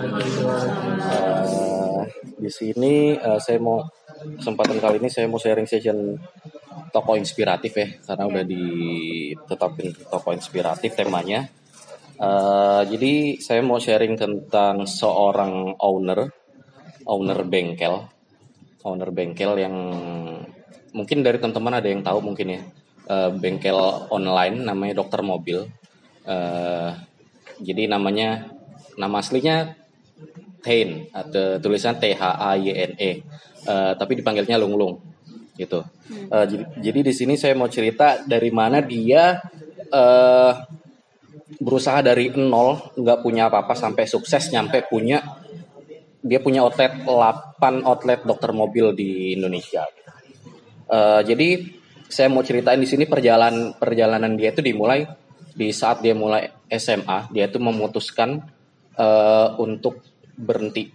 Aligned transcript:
Uh, 0.00 2.00
di 2.40 2.48
sini 2.48 3.20
uh, 3.20 3.36
saya 3.36 3.60
mau 3.60 3.84
kesempatan 4.40 4.80
kali 4.80 4.96
ini 4.96 5.12
saya 5.12 5.28
mau 5.28 5.36
sharing 5.36 5.68
session 5.68 6.16
toko 6.88 7.20
inspiratif 7.20 7.76
ya 7.76 8.00
karena 8.08 8.24
udah 8.24 8.44
ditetapin 8.48 9.92
toko 10.08 10.32
inspiratif 10.32 10.96
temanya. 10.96 11.52
Uh, 12.16 12.80
jadi 12.88 13.44
saya 13.44 13.60
mau 13.60 13.76
sharing 13.76 14.16
tentang 14.16 14.88
seorang 14.88 15.76
owner 15.76 16.32
owner 17.04 17.44
bengkel. 17.44 18.08
Owner 18.80 19.12
bengkel 19.12 19.52
yang 19.60 19.76
mungkin 20.96 21.20
dari 21.20 21.36
teman-teman 21.36 21.76
ada 21.76 21.88
yang 21.92 22.00
tahu 22.00 22.24
mungkin 22.24 22.56
ya. 22.56 22.60
Uh, 23.04 23.36
bengkel 23.36 23.76
online 24.08 24.64
namanya 24.64 25.04
dokter 25.04 25.20
mobil. 25.20 25.68
Uh, 26.24 26.96
jadi 27.60 27.92
namanya 27.92 28.48
nama 28.96 29.20
aslinya 29.20 29.79
Tain 30.60 31.08
atau 31.10 31.58
tulisan 31.58 31.96
T 31.96 32.12
H 32.14 32.22
A 32.22 32.56
Y 32.56 32.70
N 32.70 32.92
E 33.00 33.10
uh, 33.66 33.92
tapi 33.96 34.20
dipanggilnya 34.20 34.60
Lung 34.60 34.76
Lung 34.76 34.94
gitu. 35.60 35.84
Uh, 36.32 36.44
jadi, 36.48 36.64
jadi 36.80 37.00
di 37.04 37.12
sini 37.12 37.34
saya 37.36 37.52
mau 37.52 37.68
cerita 37.68 38.24
dari 38.24 38.48
mana 38.48 38.80
dia 38.80 39.36
uh, 39.92 40.52
berusaha 41.60 42.00
dari 42.00 42.32
nol 42.32 42.96
nggak 42.96 43.20
punya 43.20 43.52
apa-apa 43.52 43.76
sampai 43.76 44.08
sukses 44.08 44.48
nyampe 44.48 44.88
punya 44.88 45.20
dia 46.20 46.40
punya 46.40 46.64
outlet 46.64 47.04
8 47.04 47.84
outlet 47.84 48.20
dokter 48.24 48.50
mobil 48.52 48.92
di 48.96 49.36
Indonesia. 49.36 49.84
Uh, 50.90 51.20
jadi 51.24 51.60
saya 52.10 52.26
mau 52.26 52.42
ceritain 52.42 52.80
di 52.80 52.88
sini 52.88 53.06
perjalanan 53.06 53.76
perjalanan 53.78 54.34
dia 54.34 54.50
itu 54.50 54.64
dimulai 54.64 55.06
di 55.54 55.70
saat 55.70 56.02
dia 56.02 56.16
mulai 56.16 56.50
SMA 56.66 57.30
dia 57.30 57.46
itu 57.46 57.62
memutuskan 57.62 58.42
uh, 58.98 59.48
untuk 59.60 60.02
berhenti 60.40 60.88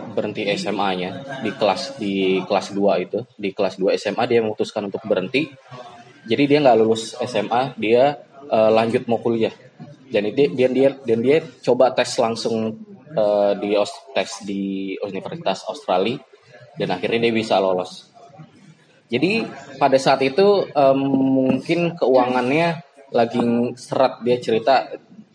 berhenti 0.00 0.48
SMA-nya 0.56 1.42
di 1.44 1.50
kelas 1.52 2.00
di 2.00 2.40
kelas 2.44 2.72
2 2.72 3.04
itu 3.04 3.18
di 3.36 3.50
kelas 3.52 3.76
2 3.76 3.96
SMA 4.00 4.24
dia 4.28 4.40
memutuskan 4.40 4.88
untuk 4.88 5.02
berhenti. 5.04 5.50
Jadi 6.24 6.42
dia 6.46 6.58
nggak 6.60 6.76
lulus 6.78 7.16
SMA 7.24 7.76
dia 7.80 8.16
uh, 8.48 8.70
lanjut 8.70 9.08
mau 9.08 9.20
kuliah. 9.20 9.52
Dan 10.10 10.30
itu 10.30 10.52
dia 10.52 10.68
dia 10.68 10.94
dan 10.94 11.18
dia 11.22 11.40
coba 11.62 11.94
tes 11.94 12.10
langsung 12.18 12.76
uh, 13.14 13.52
di 13.56 13.76
tes 14.14 14.30
di 14.42 14.94
Universitas 15.00 15.64
Australia 15.70 16.18
dan 16.76 16.88
akhirnya 16.96 17.30
dia 17.30 17.34
bisa 17.34 17.58
lolos. 17.62 18.10
Jadi 19.10 19.42
pada 19.78 19.98
saat 19.98 20.22
itu 20.22 20.70
um, 20.70 21.00
mungkin 21.50 21.98
keuangannya 21.98 22.86
lagi 23.10 23.42
seret 23.74 24.22
dia 24.22 24.38
cerita 24.38 24.86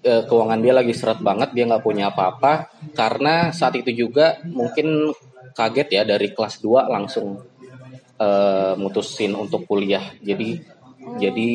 uh, 0.06 0.24
keuangan 0.30 0.62
dia 0.62 0.74
lagi 0.78 0.94
seret 0.94 1.20
banget 1.20 1.52
dia 1.58 1.66
nggak 1.66 1.84
punya 1.84 2.14
apa-apa. 2.14 2.70
Karena 2.94 3.50
saat 3.50 3.76
itu 3.76 3.92
juga 3.92 4.38
mungkin 4.46 5.12
kaget 5.58 5.88
ya 5.90 6.04
dari 6.06 6.32
kelas 6.32 6.62
2 6.62 6.94
langsung 6.94 7.42
uh, 8.22 8.74
mutusin 8.78 9.34
untuk 9.34 9.66
kuliah. 9.66 10.14
Jadi 10.22 10.62
jadi 11.18 11.52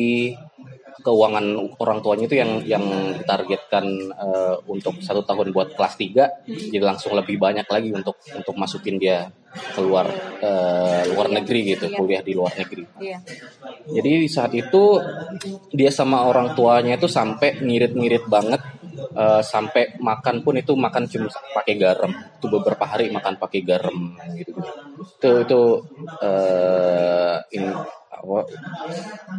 keuangan 1.01 1.45
orang 1.81 1.99
tuanya 1.99 2.25
itu 2.29 2.37
yang 2.37 2.61
yang 2.63 2.85
ditargetkan 3.17 3.85
uh, 4.13 4.55
untuk 4.69 5.01
satu 5.01 5.25
tahun 5.25 5.51
buat 5.51 5.73
kelas 5.75 5.97
3 5.97 6.71
jadi 6.71 6.83
langsung 6.85 7.17
lebih 7.17 7.41
banyak 7.41 7.65
lagi 7.67 7.89
untuk 7.91 8.17
untuk 8.31 8.55
masukin 8.55 9.01
dia 9.01 9.29
keluar 9.75 10.07
uh, 10.39 11.03
luar 11.11 11.27
negeri 11.27 11.75
gitu 11.75 11.91
iya. 11.91 11.97
kuliah 11.99 12.23
di 12.23 12.33
luar 12.37 12.55
negeri 12.55 12.83
iya. 13.03 13.19
jadi 13.91 14.11
saat 14.31 14.55
itu 14.55 15.01
dia 15.75 15.91
sama 15.91 16.23
orang 16.23 16.55
tuanya 16.55 16.95
itu 16.95 17.11
sampai 17.11 17.59
ngirit-ngirit 17.59 18.31
banget 18.31 18.63
uh, 19.15 19.43
sampai 19.43 19.99
makan 19.99 20.45
pun 20.45 20.55
itu 20.55 20.71
makan 20.75 21.03
cuma 21.11 21.27
pakai 21.31 21.75
garam 21.75 22.11
itu 22.11 22.47
beberapa 22.47 22.83
hari 22.87 23.11
makan 23.11 23.35
pakai 23.35 23.61
garam 23.63 24.15
gitu, 24.39 24.55
gitu. 24.55 24.61
itu 25.19 25.29
itu 25.43 25.61
uh, 26.23 27.37
in, 27.51 27.75
apa 28.21 28.45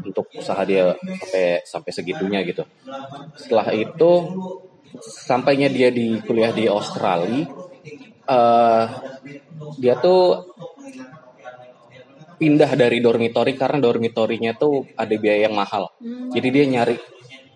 untuk 0.02 0.26
usaha 0.34 0.58
dia 0.66 0.98
sampai 0.98 1.62
sampai 1.62 1.90
segitunya 1.94 2.42
gitu. 2.42 2.66
Setelah 3.38 3.70
itu 3.70 4.10
sampainya 5.00 5.70
dia 5.70 5.88
di 5.88 6.18
kuliah 6.20 6.50
di 6.50 6.66
Australia, 6.66 7.46
uh, 8.26 8.84
dia 9.78 9.94
tuh 10.02 10.52
pindah 12.42 12.74
dari 12.74 12.98
dormitory 12.98 13.54
karena 13.54 13.78
dormitorinya 13.78 14.58
tuh 14.58 14.90
ada 14.98 15.14
biaya 15.14 15.46
yang 15.46 15.54
mahal. 15.54 15.94
Jadi 16.34 16.48
dia 16.50 16.64
nyari 16.66 16.98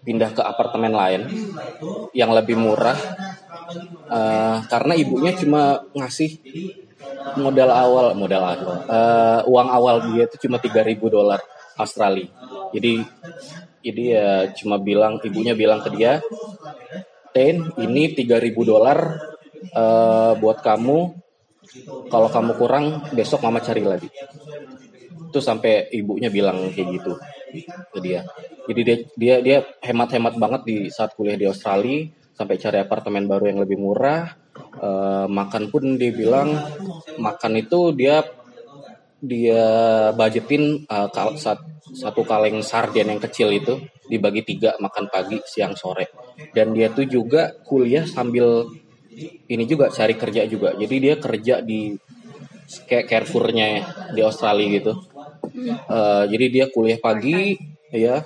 pindah 0.07 0.31
ke 0.31 0.43
apartemen 0.47 0.95
lain 0.95 1.27
yang 2.15 2.31
lebih 2.31 2.55
murah 2.55 2.95
uh, 4.07 4.63
karena 4.71 4.95
ibunya 4.95 5.35
cuma 5.35 5.83
ngasih 5.99 6.39
modal 7.35 7.71
awal 7.75 8.07
modal 8.15 8.43
awal. 8.47 8.77
Uh, 8.87 9.41
uang 9.51 9.69
awal 9.69 9.97
dia 10.13 10.31
itu 10.31 10.47
cuma 10.47 10.63
3000 10.63 10.95
dolar 11.11 11.41
Australia. 11.75 12.31
Jadi 12.71 13.03
jadi 13.83 14.03
ya 14.03 14.29
cuma 14.55 14.79
bilang 14.79 15.19
ibunya 15.23 15.55
bilang 15.55 15.83
ke 15.83 15.91
dia 15.95 16.23
Ten 17.35 17.69
ini 17.83 18.17
3000 18.17 18.55
dolar 18.65 18.99
uh, 19.75 20.33
buat 20.39 20.63
kamu. 20.63 20.99
Kalau 22.09 22.29
kamu 22.31 22.53
kurang 22.57 22.87
besok 23.13 23.43
mama 23.43 23.61
cari 23.61 23.83
lagi. 23.83 24.09
Itu 25.29 25.43
sampai 25.43 25.91
ibunya 25.93 26.31
bilang 26.31 26.71
kayak 26.73 26.89
gitu 26.97 27.13
ke 27.93 27.99
dia. 28.01 28.25
Jadi 28.65 28.81
dia 28.81 28.97
dia 29.19 29.35
dia 29.43 29.59
hemat-hemat 29.85 30.35
banget 30.41 30.63
di 30.65 30.77
saat 30.89 31.13
kuliah 31.13 31.37
di 31.37 31.45
Australia 31.45 32.09
sampai 32.33 32.57
cari 32.57 32.79
apartemen 32.81 33.29
baru 33.29 33.53
yang 33.53 33.61
lebih 33.61 33.77
murah 33.77 34.46
uh, 34.81 35.27
makan 35.29 35.69
pun 35.73 35.97
dia 35.97 36.13
bilang 36.13 36.53
makan 37.17 37.53
itu 37.61 37.93
dia 37.97 38.25
dia 39.17 39.65
budgetin 40.13 40.85
uh, 40.87 41.09
satu 41.97 42.23
kaleng 42.27 42.61
sarden 42.61 43.17
yang 43.17 43.23
kecil 43.23 43.49
itu 43.55 43.81
dibagi 44.07 44.45
tiga 44.45 44.77
makan 44.79 45.09
pagi 45.09 45.41
siang 45.47 45.75
sore. 45.75 46.13
Dan 46.53 46.77
dia 46.77 46.93
tuh 46.93 47.09
juga 47.09 47.57
kuliah 47.65 48.05
sambil 48.05 48.69
ini 49.49 49.65
juga 49.65 49.89
cari 49.89 50.15
kerja 50.15 50.45
juga. 50.45 50.77
Jadi 50.77 50.97
dia 51.01 51.15
kerja 51.17 51.65
di 51.65 51.97
kayak 52.87 53.07
Carrefournya 53.07 53.67
di 54.13 54.21
Australia 54.21 54.67
gitu. 54.77 54.93
Uh, 55.89 56.29
jadi 56.29 56.47
dia 56.53 56.65
kuliah 56.69 57.01
pagi 57.01 57.57
ya 57.89 58.21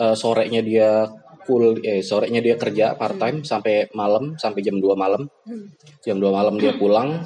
uh, 0.00 0.16
sorenya 0.16 0.62
dia 0.64 1.10
full 1.44 1.84
eh 1.84 2.00
sorenya 2.00 2.40
dia 2.40 2.56
kerja 2.56 2.96
part 2.96 3.20
time 3.20 3.44
sampai 3.44 3.92
malam 3.92 4.34
sampai 4.40 4.60
jam 4.64 4.80
2 4.80 4.96
malam. 4.96 5.28
Jam 6.00 6.16
2 6.18 6.24
malam 6.32 6.56
dia 6.56 6.74
pulang. 6.74 7.24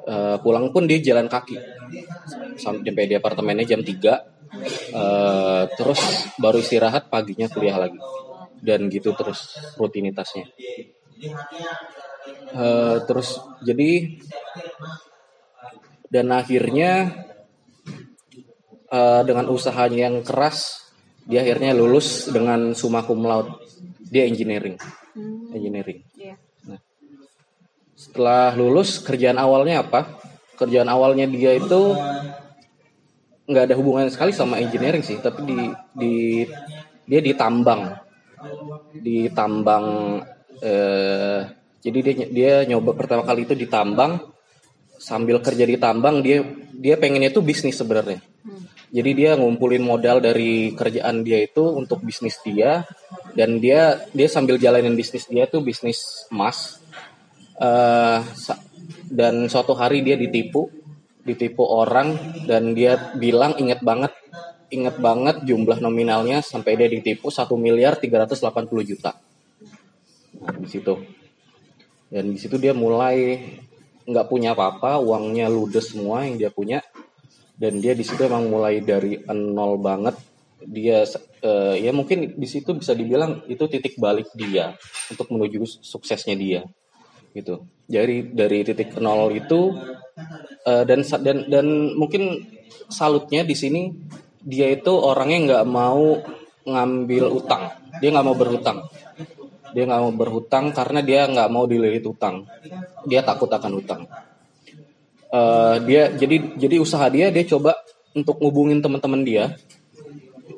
Uh, 0.00 0.40
pulang 0.40 0.74
pun 0.74 0.90
dia 0.90 0.98
jalan 0.98 1.30
kaki. 1.30 1.56
Sampai 2.58 3.06
di 3.06 3.14
apartemennya 3.14 3.64
jam 3.64 3.80
3 3.80 3.94
uh, 3.94 4.10
eh, 4.10 5.62
terus 5.78 6.00
baru 6.36 6.58
istirahat 6.58 7.08
paginya 7.08 7.46
kuliah 7.46 7.78
lagi. 7.78 7.98
Dan 8.60 8.92
gitu 8.92 9.14
terus 9.16 9.56
rutinitasnya. 9.80 10.50
Uh, 12.50 12.98
terus 13.06 13.38
jadi 13.62 14.18
dan 16.10 16.34
akhirnya 16.34 17.14
uh, 18.90 19.22
dengan 19.22 19.46
usahanya 19.46 20.10
yang 20.10 20.26
keras 20.26 20.89
dia 21.26 21.44
akhirnya 21.44 21.76
lulus 21.76 22.28
dengan 22.28 22.72
summa 22.72 23.04
cum 23.04 23.24
laude 23.24 23.60
dia 23.98 24.26
engineering 24.26 24.76
hmm. 25.16 25.56
engineering 25.56 26.00
yeah. 26.16 26.38
nah, 26.64 26.80
setelah 27.96 28.54
lulus 28.56 29.00
kerjaan 29.00 29.36
awalnya 29.36 29.84
apa 29.84 30.20
kerjaan 30.56 30.88
awalnya 30.88 31.24
dia 31.28 31.56
itu 31.56 31.96
nggak 33.50 33.64
ada 33.66 33.74
hubungan 33.74 34.06
sekali 34.12 34.30
sama 34.30 34.62
engineering 34.62 35.02
sih 35.02 35.18
tapi 35.18 35.42
di 35.42 35.58
di 35.96 36.14
dia 37.08 37.20
di 37.24 37.32
tambang 37.34 37.98
di 38.94 39.26
tambang 39.32 40.20
eh, 40.62 41.40
jadi 41.80 41.98
dia 42.04 42.14
dia 42.28 42.52
nyoba 42.68 42.92
pertama 42.92 43.24
kali 43.24 43.48
itu 43.48 43.56
di 43.56 43.66
tambang 43.66 44.20
sambil 45.00 45.40
kerja 45.40 45.64
di 45.64 45.80
tambang 45.80 46.20
dia 46.20 46.44
dia 46.76 47.00
pengennya 47.00 47.32
itu 47.32 47.40
bisnis 47.40 47.80
sebenarnya. 47.80 48.20
Jadi 48.90 49.10
dia 49.14 49.38
ngumpulin 49.38 49.86
modal 49.86 50.18
dari 50.18 50.74
kerjaan 50.74 51.22
dia 51.22 51.38
itu 51.38 51.62
untuk 51.62 52.02
bisnis 52.02 52.42
dia 52.42 52.82
dan 53.38 53.62
dia 53.62 54.02
dia 54.10 54.26
sambil 54.26 54.58
jalanin 54.58 54.98
bisnis 54.98 55.30
dia 55.30 55.46
tuh 55.46 55.62
bisnis 55.62 56.26
emas. 56.34 56.82
Uh, 57.60 58.24
dan 59.06 59.46
suatu 59.46 59.78
hari 59.78 60.02
dia 60.02 60.18
ditipu, 60.18 60.66
ditipu 61.22 61.62
orang 61.70 62.18
dan 62.50 62.74
dia 62.74 63.14
bilang 63.14 63.54
inget 63.62 63.78
banget 63.78 64.10
inget 64.70 64.96
banget 65.02 65.42
jumlah 65.46 65.82
nominalnya 65.82 66.42
sampai 66.42 66.78
dia 66.78 66.86
ditipu 66.90 67.30
satu 67.30 67.58
miliar 67.58 67.98
380 67.98 68.90
juta. 68.90 69.18
Nah, 70.40 70.54
di 70.56 70.68
situ. 70.70 70.94
Dan 72.10 72.34
di 72.34 72.38
situ 72.38 72.58
dia 72.58 72.74
mulai 72.74 73.38
nggak 74.06 74.26
punya 74.26 74.58
apa-apa, 74.58 74.98
uangnya 74.98 75.46
ludes 75.46 75.94
semua 75.94 76.26
yang 76.26 76.38
dia 76.38 76.50
punya 76.50 76.82
dan 77.60 77.76
dia 77.76 77.92
di 77.92 78.00
situ 78.00 78.24
emang 78.24 78.48
mulai 78.48 78.80
dari 78.80 79.20
nol 79.28 79.76
banget. 79.76 80.16
Dia 80.64 81.04
uh, 81.44 81.76
ya 81.76 81.92
mungkin 81.92 82.36
di 82.40 82.48
situ 82.48 82.72
bisa 82.72 82.96
dibilang 82.96 83.44
itu 83.52 83.60
titik 83.68 84.00
balik 84.00 84.32
dia 84.32 84.72
untuk 85.12 85.28
menuju 85.28 85.84
suksesnya 85.84 86.32
dia 86.40 86.64
gitu. 87.36 87.68
Dari 87.84 88.32
dari 88.32 88.64
titik 88.64 88.96
nol 88.96 89.28
itu 89.36 89.76
uh, 90.64 90.84
dan 90.88 91.04
dan 91.04 91.36
dan 91.52 91.66
mungkin 91.96 92.48
salutnya 92.88 93.44
di 93.44 93.52
sini 93.52 93.92
dia 94.40 94.72
itu 94.72 94.96
orangnya 94.96 95.60
nggak 95.60 95.66
mau 95.68 96.16
ngambil 96.64 97.24
utang. 97.28 97.76
Dia 98.00 98.08
nggak 98.08 98.24
mau 98.24 98.36
berhutang. 98.36 98.78
Dia 99.76 99.84
nggak 99.84 100.00
mau 100.00 100.12
berhutang 100.16 100.64
karena 100.72 101.04
dia 101.04 101.28
nggak 101.28 101.48
mau 101.52 101.68
dililit 101.68 102.04
utang. 102.08 102.48
Dia 103.04 103.20
takut 103.20 103.52
akan 103.52 103.72
utang 103.76 104.08
uh, 105.30 105.76
dia 105.82 106.10
jadi 106.14 106.58
jadi 106.58 106.76
usaha 106.82 107.06
dia 107.08 107.30
dia 107.30 107.44
coba 107.46 107.78
untuk 108.14 108.38
ngubungin 108.42 108.82
teman-teman 108.82 109.22
dia. 109.22 109.54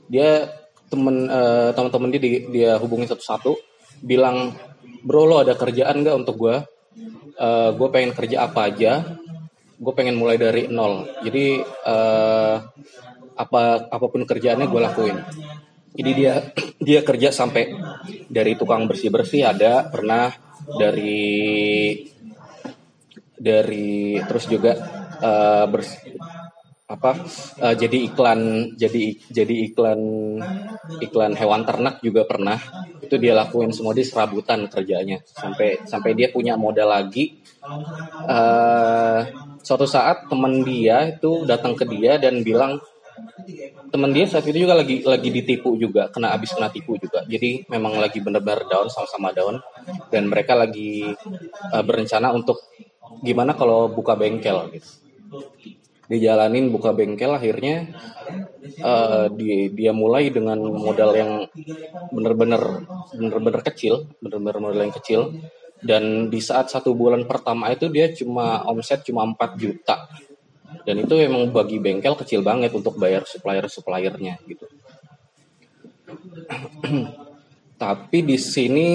Dia 0.08 0.48
temen 0.88 1.28
uh, 1.28 1.72
teman-teman 1.72 2.08
dia 2.12 2.20
dia 2.48 2.70
hubungin 2.80 3.08
satu-satu. 3.08 3.56
Bilang 4.02 4.56
bro 5.04 5.28
lo 5.28 5.40
ada 5.40 5.54
kerjaan 5.54 6.02
nggak 6.02 6.16
untuk 6.16 6.36
gue 6.42 6.56
uh, 7.38 7.70
gue 7.76 7.88
pengen 7.92 8.12
kerja 8.16 8.48
apa 8.48 8.68
aja? 8.72 8.92
Gue 9.82 9.92
pengen 9.96 10.16
mulai 10.18 10.38
dari 10.38 10.68
nol. 10.68 11.08
Jadi 11.24 11.60
uh, 11.62 12.56
apa 13.32 13.62
apa 13.88 14.06
pun 14.08 14.22
kerjaannya 14.24 14.66
gue 14.68 14.80
lakuin. 14.80 15.18
Jadi 15.92 16.10
dia 16.16 16.34
dia 16.86 17.00
kerja 17.04 17.28
sampai 17.32 17.72
dari 18.28 18.56
tukang 18.56 18.88
bersih 18.88 19.12
bersih 19.12 19.48
ada 19.48 19.86
pernah 19.88 20.32
dari 20.78 22.11
dari 23.42 24.22
terus 24.22 24.46
juga 24.46 24.78
uh, 25.18 25.66
bersih, 25.66 26.14
apa 26.92 27.16
uh, 27.64 27.74
jadi 27.74 27.98
iklan 28.12 28.74
jadi 28.76 29.04
jadi 29.32 29.54
iklan 29.72 30.00
iklan 31.02 31.32
hewan 31.34 31.66
ternak 31.66 31.98
juga 32.04 32.22
pernah. 32.28 32.60
Itu 33.02 33.18
dia 33.18 33.34
lakuin 33.34 33.74
semua 33.74 33.92
di 33.92 34.06
serabutan 34.06 34.70
kerjanya. 34.70 35.20
Sampai 35.26 35.82
sampai 35.88 36.14
dia 36.14 36.30
punya 36.30 36.54
modal 36.54 36.94
lagi. 36.94 37.42
Uh, 38.24 39.26
suatu 39.62 39.86
saat 39.86 40.30
teman 40.30 40.62
dia 40.62 41.10
itu 41.10 41.42
datang 41.48 41.74
ke 41.74 41.84
dia 41.86 42.18
dan 42.18 42.42
bilang 42.46 42.78
teman 43.92 44.08
dia 44.10 44.24
saat 44.24 44.48
itu 44.48 44.64
juga 44.64 44.72
lagi 44.72 45.04
lagi 45.04 45.28
ditipu 45.28 45.76
juga 45.76 46.08
kena 46.08 46.32
habis 46.32 46.52
kena 46.56 46.72
tipu 46.72 46.96
juga. 46.96 47.24
Jadi 47.28 47.68
memang 47.68 48.00
lagi 48.00 48.20
benar-benar 48.20 48.68
down 48.68 48.88
sama-sama 48.88 49.32
down. 49.32 49.60
Dan 50.08 50.28
mereka 50.28 50.56
lagi 50.56 51.08
uh, 51.72 51.82
berencana 51.84 52.32
untuk 52.32 52.60
gimana 53.20 53.52
kalau 53.52 53.92
buka 53.92 54.16
bengkel 54.16 54.72
gitu? 54.72 54.88
Dijalanin 56.08 56.72
buka 56.72 56.92
bengkel 56.92 57.32
akhirnya 57.32 57.88
uh, 58.84 59.32
dia 59.32 59.68
dia 59.72 59.92
mulai 59.92 60.28
dengan 60.28 60.60
modal 60.60 61.10
yang 61.16 61.32
bener-bener 62.12 62.84
bener-bener 63.12 63.62
kecil 63.64 64.08
bener-bener 64.20 64.58
modal 64.60 64.82
yang 64.88 64.94
kecil. 64.94 65.36
Dan 65.82 66.30
di 66.30 66.38
saat 66.38 66.70
satu 66.70 66.94
bulan 66.94 67.26
pertama 67.26 67.66
itu 67.74 67.90
dia 67.90 68.06
cuma 68.14 68.62
omset 68.70 69.02
cuma 69.02 69.26
4 69.26 69.58
juta. 69.58 70.06
Dan 70.86 71.04
itu 71.04 71.18
emang 71.18 71.50
bagi 71.50 71.82
bengkel 71.82 72.14
kecil 72.16 72.40
banget 72.46 72.70
untuk 72.72 72.96
bayar 72.96 73.26
supplier 73.26 73.66
suppliernya 73.66 74.38
gitu. 74.46 74.66
Tapi 77.82 78.18
di 78.22 78.38
sini 78.38 78.88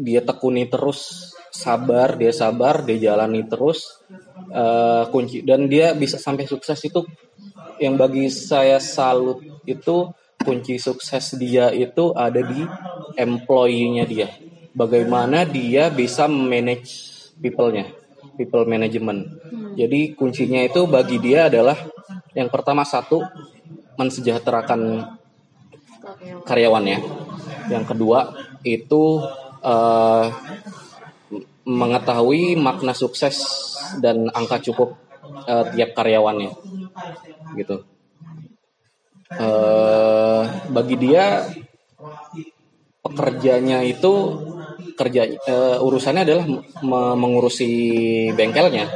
dia 0.00 0.24
tekuni 0.24 0.64
terus 0.64 1.29
sabar 1.50 2.14
dia 2.14 2.30
sabar 2.30 2.86
dia 2.86 3.10
jalani 3.10 3.42
terus 3.46 4.02
uh, 4.54 5.10
kunci 5.10 5.42
dan 5.42 5.66
dia 5.66 5.92
bisa 5.92 6.16
sampai 6.16 6.46
sukses 6.46 6.78
itu 6.86 7.02
yang 7.80 7.96
bagi 7.96 8.28
saya 8.30 8.78
salut 8.78 9.42
itu 9.64 10.12
kunci 10.40 10.80
sukses 10.80 11.36
dia 11.36 11.68
itu 11.72 12.12
ada 12.16 12.40
di 12.40 12.64
employee-nya 13.16 14.04
dia. 14.08 14.28
Bagaimana 14.72 15.44
dia 15.44 15.90
bisa 15.92 16.30
manage 16.30 17.10
people-nya, 17.40 17.90
people 18.38 18.64
management. 18.64 19.26
Hmm. 19.42 19.74
Jadi 19.76 20.14
kuncinya 20.16 20.60
itu 20.64 20.86
bagi 20.86 21.18
dia 21.20 21.50
adalah 21.50 21.76
yang 22.32 22.48
pertama 22.48 22.86
satu 22.86 23.20
mensejahterakan 23.98 25.12
karyawannya. 26.46 26.98
Yang 27.68 27.84
kedua 27.92 28.32
itu 28.64 29.20
uh, 29.60 30.26
mengetahui 31.70 32.58
makna 32.58 32.90
sukses 32.90 33.38
dan 34.02 34.26
angka 34.34 34.58
cukup 34.58 34.98
uh, 35.46 35.70
tiap 35.70 35.94
karyawannya 35.94 36.50
gitu. 37.54 37.86
Uh, 39.30 40.42
bagi 40.74 40.98
dia 40.98 41.46
pekerjanya 42.98 43.86
itu 43.86 44.42
kerja 44.98 45.30
uh, 45.46 45.78
urusannya 45.86 46.22
adalah 46.26 46.46
me 46.82 47.00
mengurusi 47.14 47.70
bengkelnya. 48.34 48.90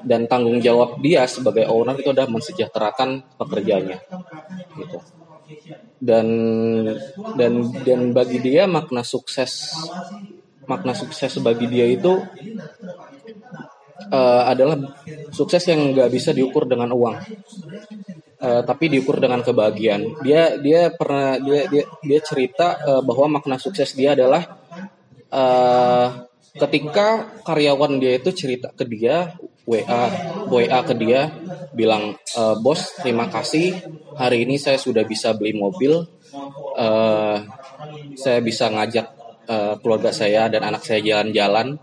Dan 0.00 0.24
tanggung 0.28 0.64
jawab 0.64 1.00
dia 1.04 1.28
sebagai 1.28 1.68
owner 1.68 1.96
itu 2.00 2.08
adalah 2.08 2.32
mensejahterakan 2.32 3.36
pekerjanya 3.36 4.00
gitu. 4.80 4.98
Dan 6.00 6.28
dan 7.36 7.52
dan 7.84 8.00
bagi 8.16 8.40
dia 8.40 8.64
makna 8.64 9.04
sukses 9.04 9.76
makna 10.66 10.92
sukses 10.96 11.32
bagi 11.40 11.66
dia 11.68 11.86
itu 11.88 12.20
uh, 14.10 14.42
adalah 14.48 14.76
sukses 15.30 15.62
yang 15.70 15.94
nggak 15.94 16.10
bisa 16.10 16.30
diukur 16.34 16.66
dengan 16.66 16.92
uang, 16.92 17.16
uh, 18.42 18.62
tapi 18.66 18.90
diukur 18.92 19.22
dengan 19.22 19.40
kebahagiaan. 19.40 20.24
Dia 20.24 20.58
dia 20.58 20.90
pernah 20.92 21.38
dia 21.38 21.66
dia 21.70 21.84
dia 22.02 22.18
cerita 22.20 22.78
uh, 22.82 23.02
bahwa 23.04 23.40
makna 23.40 23.56
sukses 23.56 23.94
dia 23.94 24.16
adalah 24.18 24.58
uh, 25.30 26.26
ketika 26.54 27.34
karyawan 27.42 27.98
dia 27.98 28.14
itu 28.18 28.30
cerita 28.30 28.70
ke 28.70 28.86
dia 28.86 29.34
WA 29.66 30.02
WA 30.46 30.80
ke 30.86 30.94
dia 30.94 31.32
bilang 31.74 32.14
e, 32.14 32.42
bos 32.62 32.94
terima 33.02 33.26
kasih. 33.26 33.74
Hari 34.14 34.46
ini 34.46 34.60
saya 34.60 34.78
sudah 34.78 35.02
bisa 35.02 35.34
beli 35.34 35.56
mobil. 35.56 36.06
Uh, 36.74 37.38
saya 38.18 38.42
bisa 38.42 38.66
ngajak 38.66 39.13
uh, 39.48 39.74
keluarga 39.80 40.10
saya 40.10 40.48
dan 40.48 40.64
anak 40.64 40.84
saya 40.84 41.00
jalan-jalan 41.00 41.80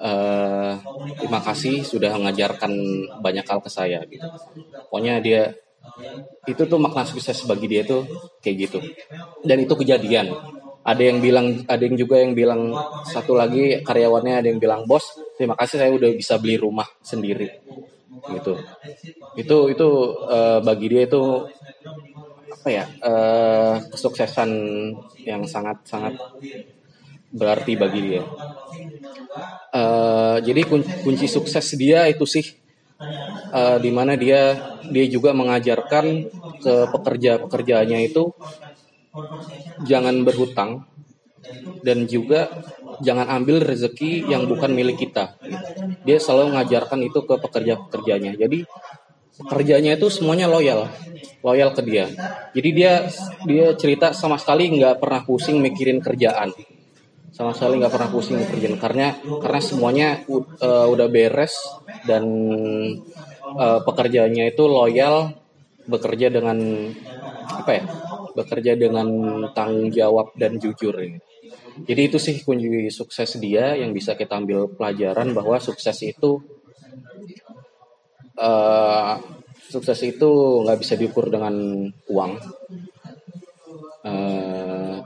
uh, 0.00 0.72
terima 1.16 1.40
kasih 1.40 1.82
sudah 1.84 2.12
mengajarkan 2.16 2.72
banyak 3.20 3.44
hal 3.44 3.60
ke 3.60 3.70
saya 3.72 4.04
gitu. 4.08 4.26
Pokoknya 4.88 5.20
dia 5.20 5.52
itu 6.44 6.62
tuh 6.66 6.78
makna 6.80 7.06
sukses 7.06 7.36
bagi 7.48 7.66
dia 7.70 7.82
tuh 7.86 8.04
kayak 8.44 8.56
gitu. 8.68 8.78
Dan 9.44 9.64
itu 9.64 9.74
kejadian. 9.76 10.32
Ada 10.86 11.02
yang 11.02 11.18
bilang, 11.18 11.66
ada 11.66 11.82
yang 11.82 11.98
juga 11.98 12.22
yang 12.22 12.38
bilang 12.38 12.70
satu 13.10 13.34
lagi 13.34 13.82
karyawannya 13.82 14.38
ada 14.38 14.46
yang 14.46 14.62
bilang 14.62 14.86
bos, 14.86 15.18
terima 15.34 15.58
kasih 15.58 15.82
saya 15.82 15.90
udah 15.90 16.14
bisa 16.14 16.38
beli 16.38 16.54
rumah 16.54 16.86
sendiri 17.02 17.50
gitu. 18.30 18.54
Itu 19.34 19.66
itu 19.66 19.88
uh, 20.30 20.62
bagi 20.62 20.86
dia 20.86 21.10
itu 21.10 21.50
apa 22.66 22.82
ya 22.82 22.90
uh, 22.98 23.78
kesuksesan 23.94 24.50
yang 25.22 25.46
sangat 25.46 25.86
sangat 25.86 26.18
berarti 27.30 27.78
bagi 27.78 28.00
dia. 28.02 28.26
Uh, 29.70 30.42
jadi 30.42 30.66
kunci, 30.66 30.90
kunci 31.06 31.26
sukses 31.30 31.62
dia 31.78 32.10
itu 32.10 32.26
sih 32.26 32.42
uh, 33.54 33.78
di 33.78 33.94
mana 33.94 34.18
dia 34.18 34.58
dia 34.82 35.06
juga 35.06 35.30
mengajarkan 35.30 36.26
ke 36.58 36.74
pekerja 36.90 37.38
pekerjaannya 37.46 38.02
itu 38.02 38.34
jangan 39.86 40.26
berhutang 40.26 40.90
dan 41.86 42.10
juga 42.10 42.50
jangan 42.98 43.30
ambil 43.30 43.62
rezeki 43.62 44.26
yang 44.26 44.50
bukan 44.50 44.74
milik 44.74 45.06
kita. 45.06 45.38
Dia 46.02 46.18
selalu 46.18 46.58
mengajarkan 46.58 46.98
itu 47.06 47.22
ke 47.22 47.38
pekerja 47.38 47.78
pekerjanya. 47.78 48.34
Jadi 48.34 48.66
pekerjanya 49.36 50.00
itu 50.00 50.08
semuanya 50.08 50.48
loyal, 50.48 50.88
loyal 51.44 51.70
ke 51.76 51.82
dia. 51.84 52.08
Jadi 52.56 52.68
dia 52.72 53.06
dia 53.44 53.76
cerita 53.76 54.16
sama 54.16 54.40
sekali 54.40 54.68
nggak 54.72 55.00
pernah 55.00 55.20
pusing 55.24 55.60
mikirin 55.60 56.00
kerjaan 56.00 56.52
sama 57.36 57.52
sekali 57.52 57.76
nggak 57.76 57.92
pernah 57.92 58.08
pusing 58.08 58.40
kerjaan 58.48 58.80
karena 58.80 59.12
karena 59.44 59.60
semuanya 59.60 60.08
uh, 60.24 60.88
udah 60.88 61.08
beres 61.12 61.52
dan 62.08 62.24
uh, 63.44 63.84
pekerjaannya 63.84 64.56
itu 64.56 64.64
loyal 64.64 65.36
bekerja 65.84 66.32
dengan 66.32 66.56
apa 67.44 67.70
ya 67.76 67.84
bekerja 68.32 68.72
dengan 68.80 69.08
tanggung 69.52 69.92
jawab 69.92 70.32
dan 70.40 70.56
jujur 70.56 70.96
ini 70.96 71.20
jadi 71.84 72.08
itu 72.08 72.16
sih 72.16 72.40
kunci 72.40 72.88
sukses 72.88 73.36
dia 73.36 73.76
yang 73.76 73.92
bisa 73.92 74.16
kita 74.16 74.40
ambil 74.40 74.72
pelajaran 74.72 75.36
bahwa 75.36 75.60
sukses 75.60 76.00
itu 76.08 76.40
uh, 78.36 79.20
sukses 79.66 79.98
itu 80.06 80.30
nggak 80.62 80.78
bisa 80.80 80.94
diukur 80.94 81.28
dengan 81.28 81.54
uang 82.08 82.32
uh, 84.06 84.96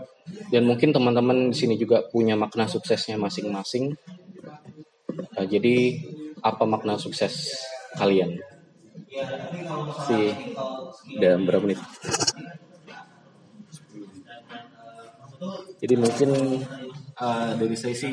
dan 0.50 0.62
mungkin 0.66 0.90
teman-teman 0.90 1.52
di 1.52 1.56
sini 1.56 1.74
juga 1.76 2.02
punya 2.08 2.34
makna 2.34 2.66
suksesnya 2.66 3.20
masing-masing. 3.20 3.94
Uh, 5.36 5.46
jadi 5.46 6.00
apa 6.40 6.64
makna 6.64 6.96
sukses 6.96 7.60
kalian? 8.00 8.40
Si 10.08 10.18
dalam 11.20 11.44
berapa 11.44 11.62
menit? 11.62 11.78
Jadi 15.80 15.94
mungkin 15.96 16.30
uh, 17.20 17.50
dari 17.56 17.76
saya 17.76 17.94
sih 17.94 18.08